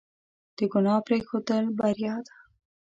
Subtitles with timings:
[0.57, 2.33] د ګناه پرېښودل بریا ده.